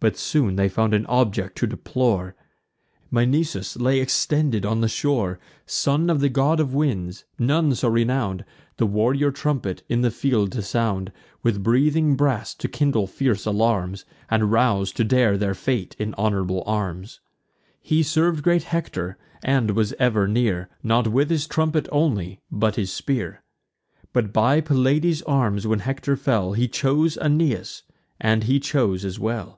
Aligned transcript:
But 0.00 0.16
soon 0.16 0.54
they 0.54 0.68
found 0.68 0.94
an 0.94 1.04
object 1.06 1.58
to 1.58 1.66
deplore: 1.66 2.36
Misenus 3.10 3.76
lay 3.76 3.98
extended 3.98 4.64
on 4.64 4.80
the 4.80 4.86
shore; 4.86 5.40
Son 5.66 6.08
of 6.08 6.20
the 6.20 6.28
God 6.28 6.60
of 6.60 6.72
Winds: 6.72 7.24
none 7.36 7.74
so 7.74 7.88
renown'd 7.88 8.44
The 8.76 8.86
warrior 8.86 9.32
trumpet 9.32 9.82
in 9.88 10.02
the 10.02 10.12
field 10.12 10.52
to 10.52 10.62
sound; 10.62 11.10
With 11.42 11.64
breathing 11.64 12.14
brass 12.14 12.54
to 12.54 12.68
kindle 12.68 13.08
fierce 13.08 13.44
alarms, 13.44 14.04
And 14.30 14.52
rouse 14.52 14.92
to 14.92 15.02
dare 15.02 15.36
their 15.36 15.52
fate 15.54 15.96
in 15.98 16.14
honourable 16.14 16.62
arms. 16.64 17.18
He 17.82 18.04
serv'd 18.04 18.44
great 18.44 18.62
Hector, 18.62 19.18
and 19.42 19.72
was 19.72 19.94
ever 19.94 20.28
near, 20.28 20.68
Not 20.84 21.08
with 21.08 21.28
his 21.28 21.48
trumpet 21.48 21.88
only, 21.90 22.38
but 22.52 22.76
his 22.76 22.92
spear. 22.92 23.42
But 24.12 24.32
by 24.32 24.60
Pelides' 24.60 25.22
arms 25.26 25.66
when 25.66 25.80
Hector 25.80 26.14
fell, 26.14 26.52
He 26.52 26.68
chose 26.68 27.16
Aeneas; 27.18 27.82
and 28.20 28.44
he 28.44 28.60
chose 28.60 29.04
as 29.04 29.18
well. 29.18 29.56